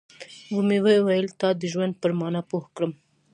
ومې 0.55 0.77
ويل 1.05 1.27
تا 1.39 1.49
د 1.59 1.63
ژوند 1.73 1.93
پر 2.01 2.11
مانا 2.19 2.41
پوه 2.49 2.65
کړم. 2.75 2.91